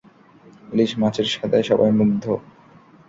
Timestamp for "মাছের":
1.01-1.27